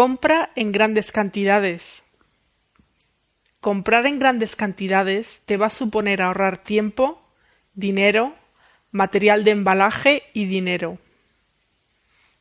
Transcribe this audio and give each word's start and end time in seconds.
Compra 0.00 0.48
en 0.56 0.72
grandes 0.72 1.12
cantidades. 1.12 2.02
Comprar 3.60 4.06
en 4.06 4.18
grandes 4.18 4.56
cantidades 4.56 5.42
te 5.44 5.58
va 5.58 5.66
a 5.66 5.68
suponer 5.68 6.22
ahorrar 6.22 6.56
tiempo, 6.56 7.20
dinero, 7.74 8.34
material 8.92 9.44
de 9.44 9.50
embalaje 9.50 10.22
y 10.32 10.46
dinero. 10.46 10.96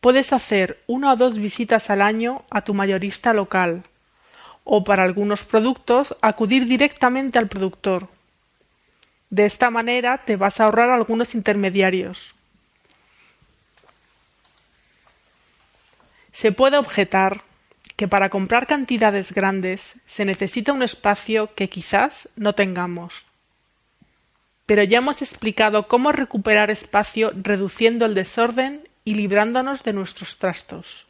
Puedes 0.00 0.32
hacer 0.32 0.82
una 0.86 1.12
o 1.12 1.16
dos 1.16 1.36
visitas 1.36 1.90
al 1.90 2.00
año 2.00 2.42
a 2.48 2.62
tu 2.62 2.72
mayorista 2.72 3.34
local 3.34 3.82
o 4.64 4.82
para 4.82 5.02
algunos 5.02 5.44
productos 5.44 6.16
acudir 6.22 6.64
directamente 6.64 7.38
al 7.38 7.48
productor. 7.48 8.08
De 9.28 9.44
esta 9.44 9.68
manera 9.68 10.24
te 10.24 10.36
vas 10.36 10.58
a 10.58 10.64
ahorrar 10.64 10.88
algunos 10.88 11.34
intermediarios. 11.34 12.34
Se 16.42 16.50
puede 16.50 16.76
objetar 16.76 17.44
que 17.94 18.08
para 18.08 18.28
comprar 18.28 18.66
cantidades 18.66 19.32
grandes 19.32 19.94
se 20.06 20.24
necesita 20.24 20.72
un 20.72 20.82
espacio 20.82 21.54
que 21.54 21.68
quizás 21.68 22.28
no 22.34 22.56
tengamos. 22.56 23.26
Pero 24.66 24.82
ya 24.82 24.98
hemos 24.98 25.22
explicado 25.22 25.86
cómo 25.86 26.10
recuperar 26.10 26.68
espacio 26.68 27.30
reduciendo 27.40 28.06
el 28.06 28.16
desorden 28.16 28.88
y 29.04 29.14
librándonos 29.14 29.84
de 29.84 29.92
nuestros 29.92 30.36
trastos. 30.38 31.06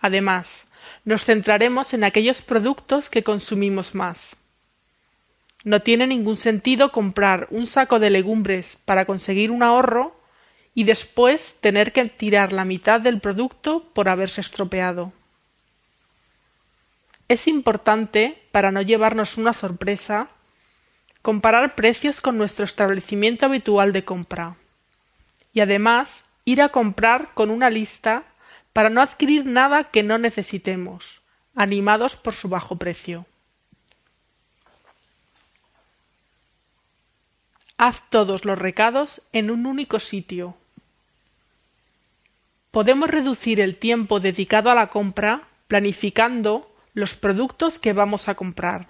Además, 0.00 0.64
nos 1.04 1.22
centraremos 1.26 1.92
en 1.92 2.02
aquellos 2.02 2.40
productos 2.40 3.10
que 3.10 3.24
consumimos 3.24 3.94
más. 3.94 4.36
No 5.64 5.80
tiene 5.80 6.06
ningún 6.06 6.38
sentido 6.38 6.92
comprar 6.92 7.46
un 7.50 7.66
saco 7.66 7.98
de 7.98 8.08
legumbres 8.08 8.78
para 8.86 9.04
conseguir 9.04 9.50
un 9.50 9.62
ahorro 9.62 10.16
y 10.74 10.84
después 10.84 11.60
tener 11.60 11.92
que 11.92 12.04
tirar 12.06 12.52
la 12.52 12.64
mitad 12.64 13.00
del 13.00 13.20
producto 13.20 13.84
por 13.94 14.08
haberse 14.08 14.40
estropeado. 14.40 15.12
Es 17.28 17.46
importante, 17.48 18.42
para 18.52 18.70
no 18.72 18.82
llevarnos 18.82 19.38
una 19.38 19.52
sorpresa, 19.52 20.28
comparar 21.22 21.74
precios 21.74 22.20
con 22.20 22.36
nuestro 22.36 22.64
establecimiento 22.64 23.46
habitual 23.46 23.92
de 23.92 24.04
compra 24.04 24.56
y 25.54 25.60
además 25.60 26.24
ir 26.44 26.60
a 26.60 26.68
comprar 26.68 27.32
con 27.32 27.50
una 27.50 27.70
lista 27.70 28.24
para 28.74 28.90
no 28.90 29.00
adquirir 29.00 29.46
nada 29.46 29.84
que 29.84 30.02
no 30.02 30.18
necesitemos, 30.18 31.22
animados 31.54 32.16
por 32.16 32.34
su 32.34 32.48
bajo 32.48 32.76
precio. 32.76 33.24
Haz 37.78 38.02
todos 38.10 38.44
los 38.44 38.58
recados 38.58 39.22
en 39.32 39.50
un 39.50 39.66
único 39.66 39.98
sitio. 39.98 40.56
Podemos 42.74 43.08
reducir 43.08 43.60
el 43.60 43.76
tiempo 43.76 44.18
dedicado 44.18 44.68
a 44.68 44.74
la 44.74 44.88
compra 44.88 45.42
planificando 45.68 46.74
los 46.92 47.14
productos 47.14 47.78
que 47.78 47.92
vamos 47.92 48.26
a 48.26 48.34
comprar. 48.34 48.88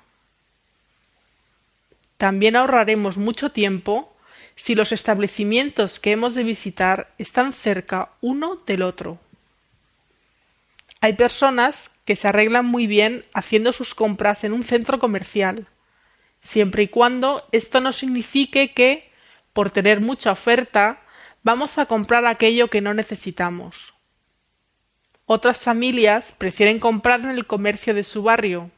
También 2.17 2.57
ahorraremos 2.57 3.19
mucho 3.19 3.51
tiempo 3.53 4.17
si 4.57 4.75
los 4.75 4.91
establecimientos 4.91 6.01
que 6.01 6.13
hemos 6.13 6.35
de 6.35 6.45
visitar 6.45 7.13
están 7.19 7.53
cerca 7.53 8.09
uno 8.23 8.57
del 8.57 8.81
otro. 8.81 9.19
Hay 11.03 11.13
personas 11.13 11.91
que 12.07 12.17
se 12.17 12.29
arreglan 12.29 12.65
muy 12.65 12.87
bien 12.87 13.27
haciendo 13.35 13.71
sus 13.75 13.95
compras 13.95 14.45
en 14.45 14.55
un 14.55 14.63
centro 14.63 14.99
comercial, 14.99 15.67
siempre 16.41 16.85
y 16.85 16.89
cuando 16.89 17.47
esto 17.53 17.83
no 17.83 17.93
signifique 17.93 18.73
que, 18.73 19.11
por 19.53 19.71
tener 19.71 20.01
mucha 20.01 20.33
oferta, 20.33 21.04
vamos 21.45 21.79
a 21.79 21.87
comprar 21.87 22.27
aquello 22.27 22.69
que 22.69 22.81
no 22.81 22.95
necesitamos. 22.95 23.95
Otras 25.27 25.63
familias 25.63 26.33
prefieren 26.33 26.81
comprar 26.81 27.21
en 27.21 27.31
el 27.31 27.47
comercio 27.47 27.95
de 27.95 28.03
su 28.03 28.23
barrio. 28.23 28.71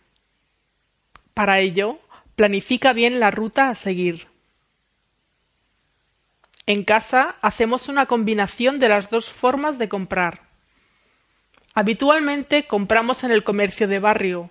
Para 1.33 1.61
ello, 1.61 1.99
planifica 2.35 2.93
bien 2.93 3.19
la 3.21 3.31
ruta 3.31 3.71
a 3.71 3.75
seguir. 3.75 4.27
En 6.67 6.85
casa 6.85 7.37
hacemos 7.41 7.89
una 7.89 8.07
combinación 8.07 8.81
de 8.81 8.89
las 8.89 9.11
dos 9.11 9.31
formas 9.31 9.79
de 9.79 9.89
comprar. 9.89 10.43
Habitualmente 11.75 12.67
compramos 12.67 13.23
en 13.23 13.31
el 13.31 13.45
comercio 13.45 13.87
de 13.87 14.01
barrio, 14.01 14.51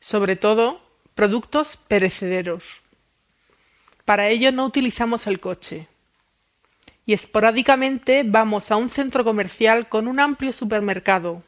sobre 0.00 0.36
todo 0.36 0.80
productos 1.14 1.76
perecederos. 1.76 2.82
Para 4.04 4.28
ello 4.28 4.52
no 4.52 4.66
utilizamos 4.66 5.26
el 5.26 5.40
coche. 5.40 5.88
Y 7.06 7.12
esporádicamente 7.12 8.22
vamos 8.24 8.70
a 8.70 8.76
un 8.76 8.88
centro 8.88 9.24
comercial 9.24 9.88
con 9.88 10.08
un 10.08 10.20
amplio 10.20 10.52
supermercado 10.52 11.42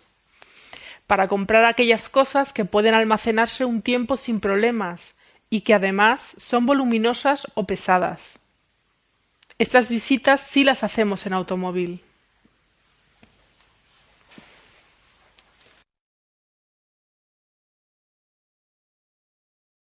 para 1.06 1.28
comprar 1.28 1.64
aquellas 1.64 2.08
cosas 2.08 2.52
que 2.52 2.64
pueden 2.64 2.94
almacenarse 2.94 3.64
un 3.64 3.80
tiempo 3.80 4.16
sin 4.16 4.40
problemas 4.40 5.14
y 5.50 5.60
que 5.60 5.74
además 5.74 6.34
son 6.36 6.66
voluminosas 6.66 7.46
o 7.54 7.64
pesadas. 7.64 8.34
Estas 9.58 9.88
visitas 9.88 10.40
sí 10.40 10.64
las 10.64 10.82
hacemos 10.82 11.24
en 11.26 11.32
automóvil. 11.32 12.02